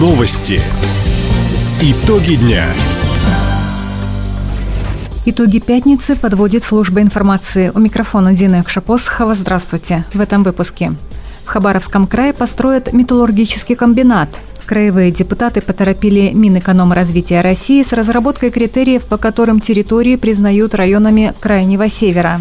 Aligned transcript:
Новости. 0.00 0.62
Итоги 1.82 2.36
дня. 2.36 2.64
Итоги 5.26 5.58
пятницы 5.58 6.16
подводит 6.16 6.64
служба 6.64 7.02
информации. 7.02 7.70
У 7.74 7.80
микрофона 7.80 8.32
Дина 8.32 8.62
Экшапосхова. 8.62 9.34
Здравствуйте. 9.34 10.06
В 10.14 10.22
этом 10.22 10.42
выпуске. 10.42 10.94
В 11.44 11.48
Хабаровском 11.48 12.06
крае 12.06 12.32
построят 12.32 12.94
металлургический 12.94 13.76
комбинат. 13.76 14.40
Краевые 14.64 15.12
депутаты 15.12 15.60
поторопили 15.60 16.30
Минэкономразвития 16.32 17.42
России 17.42 17.82
с 17.82 17.92
разработкой 17.92 18.50
критериев, 18.50 19.04
по 19.04 19.18
которым 19.18 19.60
территории 19.60 20.16
признают 20.16 20.74
районами 20.74 21.34
Крайнего 21.40 21.90
Севера. 21.90 22.40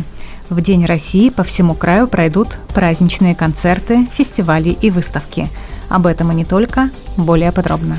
В 0.49 0.61
День 0.61 0.85
России 0.85 1.27
по 1.27 1.43
всему 1.43 1.73
краю 1.73 2.07
пройдут 2.07 2.57
праздничные 2.73 3.35
концерты, 3.35 4.07
фестивали 4.15 4.77
и 4.81 4.91
выставки. 4.91 5.49
Об 5.89 6.07
этом 6.07 6.31
и 6.31 6.35
не 6.35 6.45
только, 6.45 6.89
более 7.17 7.51
подробно. 7.51 7.97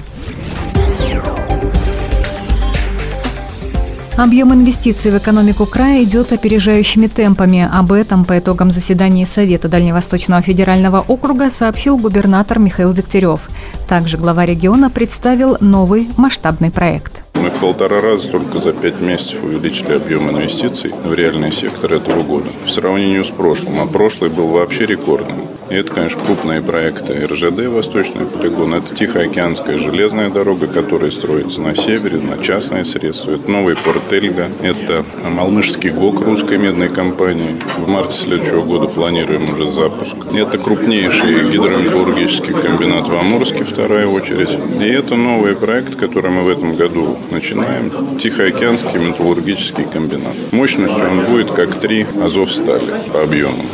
Объем 4.16 4.52
инвестиций 4.52 5.10
в 5.12 5.16
экономику 5.16 5.64
края 5.64 6.02
идет 6.02 6.30
опережающими 6.30 7.06
темпами. 7.06 7.66
Об 7.72 7.90
этом 7.90 8.26
по 8.26 8.38
итогам 8.38 8.70
заседания 8.70 9.24
Совета 9.24 9.66
Дальневосточного 9.68 10.42
федерального 10.42 11.02
округа 11.08 11.50
сообщил 11.50 11.96
губернатор 11.96 12.58
Михаил 12.58 12.92
Дегтярев. 12.92 13.40
Также 13.88 14.18
глава 14.18 14.44
региона 14.44 14.90
представил 14.90 15.56
новый 15.60 16.06
масштабный 16.18 16.70
проект. 16.70 17.22
Мы 17.32 17.48
в 17.48 17.54
полтора 17.54 18.02
раза 18.02 18.28
только 18.28 18.58
за 18.58 18.74
пять 18.74 19.00
месяцев 19.00 19.42
увеличили 19.42 19.94
объем 19.94 20.28
инвестиций 20.28 20.92
в 21.02 21.14
реальный 21.14 21.50
сектор 21.50 21.94
этого 21.94 22.22
года. 22.22 22.50
В 22.66 22.70
сравнении 22.70 23.22
с 23.22 23.28
прошлым, 23.28 23.80
а 23.80 23.86
прошлый 23.86 24.28
был 24.28 24.48
вообще 24.48 24.84
рекордным. 24.84 25.46
И 25.70 25.74
это, 25.74 25.92
конечно, 25.92 26.20
крупные 26.20 26.60
проекты 26.60 27.26
РЖД 27.26 27.68
«Восточный 27.68 28.26
полигон», 28.26 28.74
это 28.74 28.92
Тихоокеанская 28.92 29.78
железная 29.78 30.28
дорога, 30.28 30.66
которая 30.66 31.12
строится 31.12 31.60
на 31.60 31.76
севере, 31.76 32.18
на 32.18 32.42
частные 32.42 32.84
средства. 32.84 33.32
Это 33.32 33.48
новый 33.48 33.76
порт 33.76 34.12
Эльга, 34.12 34.48
это 34.62 35.04
Малмышский 35.24 35.90
ГОК 35.90 36.22
русской 36.22 36.58
медной 36.58 36.88
компании. 36.88 37.54
В 37.78 37.88
марте 37.88 38.14
следующего 38.14 38.62
года 38.62 38.88
планируем 38.88 39.48
уже 39.52 39.70
запуск. 39.70 40.16
Это 40.34 40.58
крупнейший 40.58 41.50
гидрометаллургический 41.50 42.54
комбинат 42.54 43.08
в 43.08 43.16
Амурске, 43.16 43.62
вторая 43.62 44.08
очередь. 44.08 44.50
И 44.80 44.84
это 44.84 45.14
новый 45.14 45.54
проект, 45.54 45.94
который 45.94 46.32
мы 46.32 46.42
в 46.42 46.48
этом 46.48 46.74
году 46.74 47.16
начинаем. 47.30 48.18
Тихоокеанский 48.18 48.98
металлургический 48.98 49.84
комбинат. 49.84 50.34
Мощностью 50.50 51.08
он 51.08 51.26
будет 51.26 51.52
как 51.52 51.78
три 51.78 52.06
Азовстали 52.20 52.90
по 53.12 53.22
объему. 53.22 53.64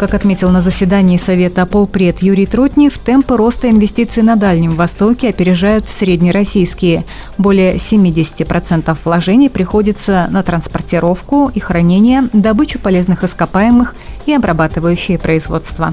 Как 0.00 0.14
отметил 0.14 0.48
на 0.48 0.62
заседании 0.62 1.18
Совета 1.18 1.66
полпред 1.66 2.22
Юрий 2.22 2.46
Трутнев, 2.46 2.96
темпы 2.96 3.36
роста 3.36 3.68
инвестиций 3.68 4.22
на 4.22 4.36
Дальнем 4.36 4.74
Востоке 4.74 5.28
опережают 5.28 5.86
среднероссийские. 5.86 7.04
Более 7.36 7.74
70% 7.74 8.96
вложений 9.04 9.50
приходится 9.50 10.26
на 10.30 10.42
транспортировку 10.42 11.50
и 11.54 11.60
хранение, 11.60 12.22
добычу 12.32 12.78
полезных 12.78 13.24
ископаемых 13.24 13.94
и 14.24 14.32
обрабатывающее 14.32 15.18
производство. 15.18 15.92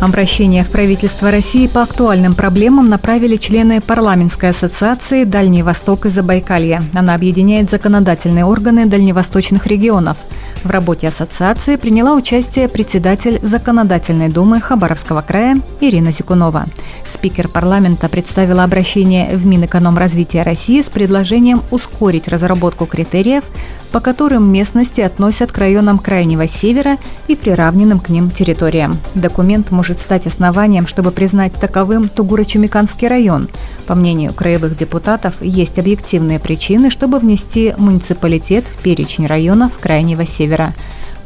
Обращение 0.00 0.62
в 0.62 0.68
правительство 0.68 1.30
России 1.30 1.66
по 1.66 1.82
актуальным 1.82 2.34
проблемам 2.34 2.90
направили 2.90 3.36
члены 3.36 3.80
парламентской 3.80 4.50
ассоциации 4.50 5.24
«Дальний 5.24 5.62
Восток 5.62 6.04
и 6.04 6.10
Забайкалье». 6.10 6.82
Она 6.92 7.14
объединяет 7.14 7.70
законодательные 7.70 8.44
органы 8.44 8.84
дальневосточных 8.84 9.66
регионов. 9.66 10.18
В 10.64 10.70
работе 10.70 11.08
ассоциации 11.08 11.76
приняла 11.76 12.14
участие 12.14 12.68
председатель 12.68 13.38
Законодательной 13.42 14.28
думы 14.28 14.60
Хабаровского 14.60 15.22
края 15.22 15.60
Ирина 15.80 16.12
Зикунова. 16.12 16.66
Спикер 17.04 17.48
парламента 17.48 18.08
представила 18.08 18.64
обращение 18.64 19.36
в 19.36 19.46
Минэкономразвития 19.46 20.42
России 20.42 20.80
с 20.80 20.86
предложением 20.86 21.62
ускорить 21.70 22.26
разработку 22.28 22.86
критериев, 22.86 23.44
по 23.92 24.00
которым 24.00 24.52
местности 24.52 25.00
относят 25.00 25.52
к 25.52 25.58
районам 25.58 25.98
Крайнего 25.98 26.48
Севера 26.48 26.98
и 27.28 27.36
приравненным 27.36 28.00
к 28.00 28.08
ним 28.08 28.30
территориям. 28.30 28.98
Документ 29.14 29.70
может 29.70 30.00
стать 30.00 30.26
основанием, 30.26 30.86
чтобы 30.86 31.12
признать 31.12 31.54
таковым 31.54 32.10
Тугуро-Чумиканский 32.14 33.08
район. 33.08 33.48
По 33.86 33.94
мнению 33.94 34.34
краевых 34.34 34.76
депутатов, 34.76 35.34
есть 35.40 35.78
объективные 35.78 36.40
причины, 36.40 36.90
чтобы 36.90 37.18
внести 37.20 37.72
муниципалитет 37.78 38.66
в 38.66 38.82
перечень 38.82 39.26
районов 39.26 39.70
Крайнего 39.80 40.26
Севера. 40.26 40.55
vivere. 40.56 40.72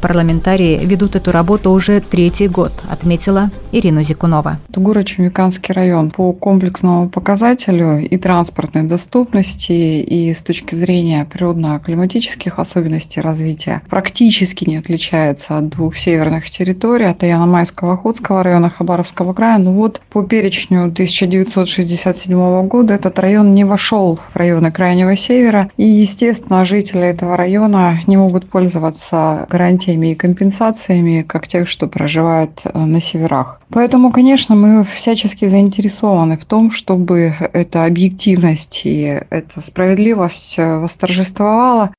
Парламентарии 0.01 0.79
ведут 0.83 1.15
эту 1.15 1.31
работу 1.31 1.69
уже 1.69 2.01
третий 2.01 2.47
год, 2.47 2.71
отметила 2.89 3.51
Ирина 3.71 4.01
Зикунова. 4.01 4.57
Тугуро-Чумиканский 4.73 5.73
район 5.73 6.09
по 6.09 6.33
комплексному 6.33 7.07
показателю 7.09 7.99
и 7.99 8.17
транспортной 8.17 8.83
доступности, 8.83 9.71
и 9.71 10.33
с 10.33 10.41
точки 10.41 10.73
зрения 10.73 11.25
природно-климатических 11.25 12.57
особенностей 12.59 13.21
развития 13.21 13.83
практически 13.89 14.67
не 14.67 14.77
отличается 14.77 15.57
от 15.57 15.69
двух 15.69 15.95
северных 15.95 16.49
территорий, 16.49 17.05
от 17.05 17.21
Яно-Майского, 17.21 17.93
Охотского 17.93 18.43
района 18.43 18.71
Хабаровского 18.71 19.33
края. 19.33 19.59
Но 19.59 19.71
вот 19.71 20.01
по 20.09 20.23
перечню 20.23 20.85
1967 20.85 22.67
года 22.67 22.95
этот 22.95 23.19
район 23.19 23.53
не 23.53 23.65
вошел 23.65 24.19
в 24.33 24.35
районы 24.35 24.71
Крайнего 24.71 25.15
Севера, 25.15 25.69
и, 25.77 25.87
естественно, 25.87 26.65
жители 26.65 27.03
этого 27.03 27.37
района 27.37 27.99
не 28.07 28.17
могут 28.17 28.49
пользоваться 28.49 29.45
гарантией 29.49 29.90
гарантиями 29.91 30.11
и 30.11 30.15
компенсациями, 30.15 31.23
как 31.27 31.47
тех, 31.47 31.67
что 31.67 31.87
проживают 31.87 32.61
э, 32.63 32.77
на 32.77 33.01
северах. 33.01 33.59
Поэтому, 33.69 34.11
конечно, 34.11 34.55
мы 34.55 34.83
всячески 34.83 35.47
заинтересованы 35.47 36.37
в 36.37 36.45
том, 36.45 36.71
чтобы 36.71 37.33
эта 37.53 37.85
объективность 37.85 38.81
и 38.85 39.21
эта 39.29 39.61
справедливость 39.61 40.55
э, 40.57 40.79
восторжествовала. 40.79 41.91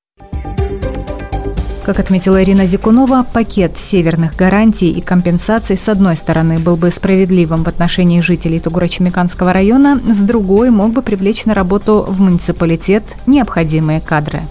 Как 1.85 1.99
отметила 1.99 2.41
Ирина 2.41 2.65
Зикунова, 2.65 3.25
пакет 3.33 3.77
северных 3.77 4.37
гарантий 4.37 4.93
и 4.93 5.01
компенсаций 5.01 5.77
с 5.77 5.89
одной 5.89 6.17
стороны 6.17 6.59
был 6.59 6.77
бы 6.77 6.93
справедливым 6.93 7.65
в 7.65 7.69
отношении 7.69 8.21
жителей 8.21 8.61
Тугуро-Чумиканского 8.61 9.53
района, 9.53 9.99
с 9.99 10.21
другой 10.21 10.71
мог 10.71 10.93
бы 10.93 11.03
привлечь 11.03 11.45
на 11.45 11.55
работу 11.55 12.05
в 12.09 12.21
муниципалитет 12.21 13.03
необходимые 13.27 14.01
кадры. 14.01 14.43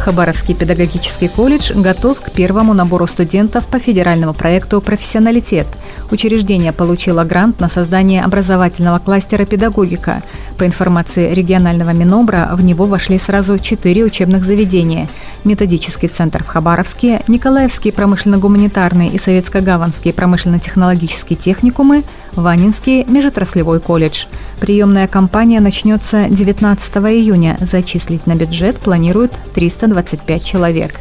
Хабаровский 0.00 0.54
педагогический 0.54 1.28
колледж 1.28 1.72
готов 1.74 2.18
к 2.20 2.30
первому 2.30 2.72
набору 2.72 3.06
студентов 3.06 3.66
по 3.66 3.78
федеральному 3.78 4.32
проекту 4.32 4.80
«Профессионалитет». 4.80 5.66
Учреждение 6.10 6.72
получило 6.72 7.22
грант 7.24 7.60
на 7.60 7.68
создание 7.68 8.24
образовательного 8.24 8.98
кластера 8.98 9.44
«Педагогика». 9.44 10.22
По 10.58 10.66
информации 10.66 11.32
регионального 11.32 11.90
Минобра, 11.90 12.50
в 12.52 12.64
него 12.64 12.86
вошли 12.86 13.18
сразу 13.18 13.58
четыре 13.58 14.04
учебных 14.04 14.44
заведения. 14.44 15.08
Методический 15.44 16.08
центр 16.08 16.42
в 16.42 16.48
Хабаровске, 16.48 17.22
Николаевский 17.28 17.92
промышленно-гуманитарный 17.92 19.08
и 19.08 19.18
Советско-Гаванский 19.18 20.12
промышленно-технологические 20.12 21.38
техникумы, 21.38 22.02
Ванинский 22.32 23.04
межотраслевой 23.04 23.78
колледж. 23.78 24.26
Приемная 24.60 25.06
кампания 25.06 25.60
начнется 25.60 26.26
19 26.28 26.96
июня. 26.96 27.56
Зачислить 27.60 28.26
на 28.26 28.34
бюджет 28.34 28.78
планируют 28.78 29.32
325 29.54 30.44
человек. 30.44 30.94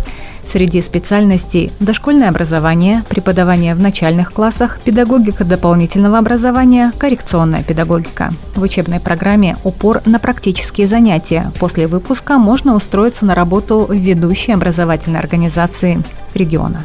Среди 0.45 0.81
специальностей– 0.81 1.72
дошкольное 1.79 2.29
образование, 2.29 3.03
преподавание 3.07 3.75
в 3.75 3.79
начальных 3.79 4.33
классах, 4.33 4.79
педагогика 4.83 5.44
дополнительного 5.44 6.17
образования, 6.17 6.91
коррекционная 6.97 7.63
педагогика. 7.63 8.31
В 8.55 8.61
учебной 8.61 9.00
программе 9.00 9.57
упор 9.63 10.01
на 10.05 10.19
практические 10.19 10.88
занятия. 10.88 11.51
После 11.59 11.88
выпуска 11.88 12.38
можно 12.38 12.75
устроиться 12.75 13.25
на 13.25 13.36
работу 13.36 13.86
в 13.88 13.94
ведущей 13.94 14.53
образовательной 14.53 15.19
организации 15.19 16.01
региона. 16.33 16.83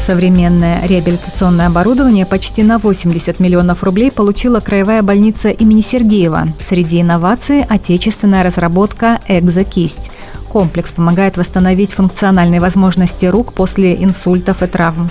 Современное 0.00 0.80
реабилитационное 0.86 1.66
оборудование 1.66 2.24
почти 2.24 2.62
на 2.62 2.78
80 2.78 3.38
миллионов 3.38 3.84
рублей 3.84 4.10
получила 4.10 4.58
краевая 4.58 5.02
больница 5.02 5.50
имени 5.50 5.82
Сергеева. 5.82 6.48
Среди 6.66 7.02
инноваций– 7.02 7.62
отечественная 7.68 8.42
разработка 8.42 9.20
«Экзокисть». 9.28 10.10
Комплекс 10.48 10.90
помогает 10.90 11.36
восстановить 11.36 11.92
функциональные 11.92 12.60
возможности 12.60 13.26
рук 13.26 13.52
после 13.52 14.02
инсультов 14.02 14.62
и 14.62 14.66
травм. 14.66 15.10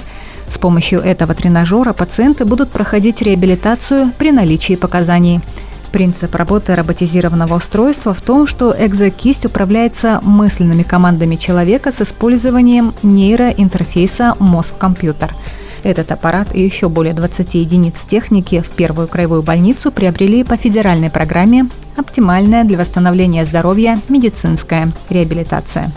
С 0.49 0.57
помощью 0.57 1.01
этого 1.01 1.35
тренажера 1.35 1.93
пациенты 1.93 2.43
будут 2.43 2.71
проходить 2.71 3.21
реабилитацию 3.21 4.11
при 4.17 4.31
наличии 4.31 4.73
показаний– 4.73 5.39
Принцип 5.91 6.35
работы 6.35 6.75
роботизированного 6.75 7.55
устройства 7.55 8.13
в 8.13 8.21
том, 8.21 8.45
что 8.45 8.75
экзокисть 8.77 9.45
управляется 9.45 10.19
мысленными 10.23 10.83
командами 10.83 11.35
человека 11.35 11.91
с 11.91 12.01
использованием 12.01 12.93
нейроинтерфейса 13.01 14.35
мозг-компьютер. 14.39 15.35
Этот 15.83 16.11
аппарат 16.11 16.53
и 16.53 16.61
еще 16.61 16.89
более 16.89 17.13
20 17.13 17.55
единиц 17.55 17.95
техники 18.07 18.61
в 18.61 18.69
первую 18.75 19.07
краевую 19.07 19.41
больницу 19.41 19.91
приобрели 19.91 20.43
по 20.43 20.57
федеральной 20.57 21.09
программе 21.09 21.67
оптимальная 21.95 22.63
для 22.63 22.77
восстановления 22.77 23.45
здоровья 23.45 23.99
медицинская 24.09 24.91
реабилитация. 25.09 25.91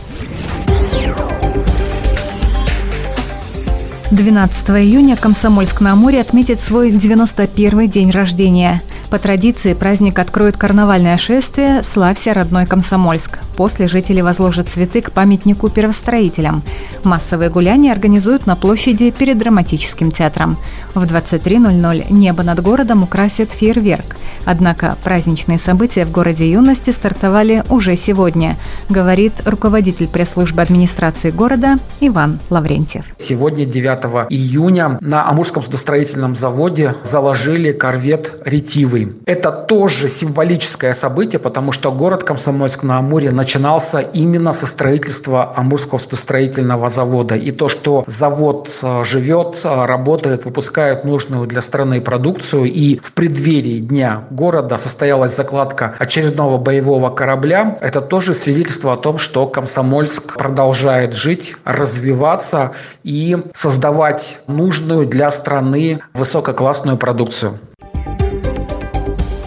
12 4.13 4.71
июня 4.71 5.17
Комсомольск-на-Амуре 5.17 6.21
отметит 6.21 6.61
свой 6.61 6.91
91-й 6.91 7.89
день 7.89 8.11
рождения. 8.11 8.83
По 9.13 9.19
традиции 9.19 9.75
праздник 9.75 10.19
откроет 10.19 10.57
карнавальное 10.57 11.19
шествие 11.19 11.83
«Славься, 11.83 12.33
родной 12.33 12.65
Комсомольск». 12.65 13.41
После 13.59 13.87
жители 13.87 14.23
возложат 14.23 14.71
цветы 14.71 15.03
к 15.03 15.13
памятнику 15.13 15.69
первостроителям. 15.69 16.63
Массовые 17.05 17.51
гуляния 17.51 17.93
организуют 17.93 18.47
на 18.47 18.57
площади 18.57 19.11
перед 19.11 19.37
драматическим 19.39 20.13
театром. 20.13 20.57
В 20.95 21.05
23.00 21.05 22.07
небо 22.11 22.43
над 22.43 22.63
городом 22.63 23.03
украсит 23.03 23.51
фейерверк. 23.51 24.17
Однако 24.47 24.97
праздничные 25.05 25.59
события 25.59 26.07
в 26.07 26.11
городе 26.11 26.51
юности 26.51 26.91
стартовали 26.91 27.65
уже 27.69 27.97
сегодня, 27.97 28.57
говорит 28.89 29.35
руководитель 29.45 30.09
пресс-службы 30.09 30.63
администрации 30.63 31.31
города 31.31 31.77
Иван 32.01 32.41
Лаврентьев. 32.49 33.05
Сегодня, 33.19 33.67
9 33.67 34.31
июня, 34.31 34.99
на 35.03 35.29
Амурском 35.29 35.63
судостроительном 35.63 36.35
заводе 36.35 36.95
заложили 37.05 37.73
корвет 37.73 38.41
«Ретивый». 38.45 39.02
Это 39.27 39.51
тоже 39.51 40.09
символическое 40.09 40.95
событие, 40.95 41.39
потому 41.39 41.73
что 41.73 41.93
город 41.93 42.25
Комсомольск-на-Амуре 42.25 43.31
начинался 43.31 44.01
именно 44.01 44.53
со 44.53 44.67
строительства 44.67 45.53
Амурского 45.57 45.99
судостроительного 45.99 46.91
завода. 46.91 47.35
И 47.35 47.51
то, 47.51 47.69
что 47.69 48.05
завод 48.07 48.69
э, 48.83 49.05
живет, 49.05 49.61
э, 49.65 49.85
работает, 49.87 50.45
выпускает 50.45 51.05
нужную 51.05 51.47
для 51.47 51.63
страны 51.63 52.01
продукцию, 52.01 52.65
и 52.65 52.99
в 52.99 53.13
преддверии 53.13 53.81
Дня 53.81 54.25
города 54.31 54.79
состоялась 54.79 55.35
закладка 55.35 55.95
очередного 55.99 56.59
боевого 56.59 57.11
корабля. 57.11 57.79
Это 57.81 58.01
тоже 58.01 58.35
свидетельство 58.35 58.93
о 58.93 58.97
том, 58.97 59.19
что 59.19 59.47
Комсомольск 59.47 60.37
продолжает 60.37 61.15
жить, 61.15 61.57
развиваться 61.65 62.73
и 63.03 63.37
создавать 63.55 64.41
нужную 64.47 65.07
для 65.07 65.31
страны 65.31 66.01
высококлассную 66.15 66.97
продукцию. 66.97 67.59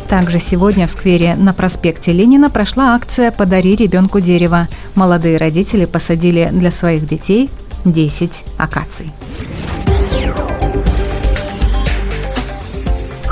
Также 0.09 0.39
сегодня 0.39 0.87
в 0.87 0.91
сквере 0.91 1.35
на 1.35 1.53
проспекте 1.53 2.11
Ленина 2.11 2.49
прошла 2.49 2.93
акция 2.93 3.31
«Подари 3.31 3.75
ребенку 3.75 4.19
дерево». 4.19 4.67
Молодые 4.93 5.37
родители 5.37 5.85
посадили 5.85 6.49
для 6.51 6.71
своих 6.71 7.07
детей 7.07 7.49
10 7.85 8.31
акаций. 8.57 9.11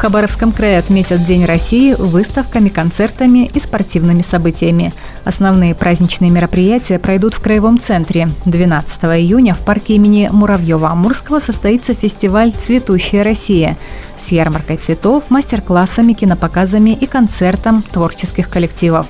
Хабаровском 0.03 0.51
крае 0.51 0.79
отметят 0.79 1.23
День 1.23 1.45
России 1.45 1.93
выставками, 1.93 2.67
концертами 2.67 3.49
и 3.53 3.57
спортивными 3.57 4.21
событиями. 4.21 4.93
Основные 5.23 5.73
праздничные 5.75 6.29
мероприятия 6.29 6.99
пройдут 6.99 7.35
в 7.35 7.39
Краевом 7.39 7.79
центре. 7.79 8.27
12 8.43 9.01
июня 9.05 9.53
в 9.53 9.59
парке 9.59 9.95
имени 9.95 10.29
Муравьева-Амурского 10.29 11.39
состоится 11.41 11.93
фестиваль 11.93 12.51
«Цветущая 12.51 13.23
Россия» 13.23 13.77
с 14.17 14.27
ярмаркой 14.33 14.75
цветов, 14.75 15.23
мастер-классами, 15.29 16.11
кинопоказами 16.11 16.89
и 16.89 17.05
концертом 17.05 17.81
творческих 17.81 18.49
коллективов. 18.49 19.07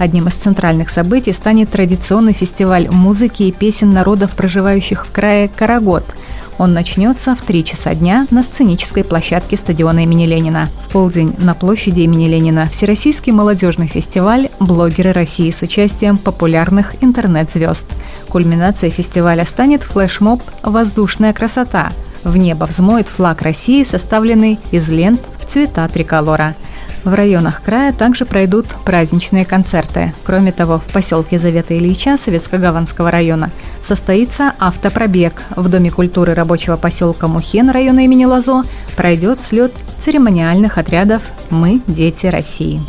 Одним 0.00 0.26
из 0.26 0.34
центральных 0.34 0.90
событий 0.90 1.34
станет 1.34 1.70
традиционный 1.70 2.32
фестиваль 2.32 2.88
музыки 2.90 3.44
и 3.44 3.52
песен 3.52 3.90
народов, 3.90 4.32
проживающих 4.32 5.06
в 5.06 5.12
крае 5.12 5.48
Карагод– 5.56 6.04
он 6.62 6.74
начнется 6.74 7.34
в 7.34 7.42
3 7.42 7.64
часа 7.64 7.92
дня 7.92 8.28
на 8.30 8.44
сценической 8.44 9.02
площадке 9.02 9.56
стадиона 9.56 10.04
имени 10.04 10.26
Ленина. 10.26 10.68
В 10.86 10.92
полдень 10.92 11.34
на 11.38 11.54
площади 11.54 12.02
имени 12.02 12.28
Ленина 12.28 12.68
Всероссийский 12.68 13.32
молодежный 13.32 13.88
фестиваль 13.88 14.48
«Блогеры 14.60 15.12
России» 15.12 15.50
с 15.50 15.62
участием 15.62 16.16
популярных 16.16 17.02
интернет-звезд. 17.02 17.84
Кульминацией 18.28 18.92
фестиваля 18.92 19.44
станет 19.44 19.82
флешмоб 19.82 20.40
«Воздушная 20.62 21.32
красота». 21.32 21.90
В 22.22 22.36
небо 22.36 22.66
взмоет 22.66 23.08
флаг 23.08 23.42
России, 23.42 23.82
составленный 23.82 24.60
из 24.70 24.88
лент 24.88 25.20
в 25.40 25.46
цвета 25.46 25.88
триколора– 25.88 26.54
в 27.04 27.14
районах 27.14 27.62
края 27.62 27.92
также 27.92 28.24
пройдут 28.24 28.66
праздничные 28.84 29.44
концерты. 29.44 30.12
Кроме 30.24 30.52
того, 30.52 30.78
в 30.78 30.92
поселке 30.92 31.38
Завета 31.38 31.76
Ильича 31.76 32.16
Советско-Гаванского 32.16 33.10
района 33.10 33.50
состоится 33.82 34.54
автопробег. 34.58 35.32
В 35.56 35.68
Доме 35.68 35.90
культуры 35.90 36.34
рабочего 36.34 36.76
поселка 36.76 37.26
Мухен 37.26 37.70
района 37.70 38.04
имени 38.04 38.24
Лазо 38.24 38.62
пройдет 38.96 39.40
слет 39.40 39.72
церемониальных 40.04 40.78
отрядов 40.78 41.22
«Мы– 41.50 41.80
дети 41.86 42.26
России». 42.26 42.82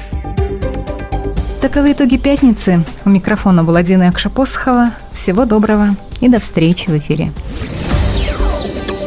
Таковы 1.62 1.94
итоги 1.94 2.18
пятницы. 2.18 2.84
У 3.06 3.10
микрофона 3.10 3.64
была 3.64 3.84
Дина 3.84 4.10
Акшапосхова. 4.10 4.92
Всего 5.14 5.46
доброго 5.46 5.96
и 6.20 6.28
до 6.28 6.42
встречи 6.42 6.90
в 6.90 6.98
эфире. 6.98 7.32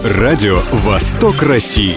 Радио 0.05 0.61
«Восток 0.73 1.43
России». 1.43 1.97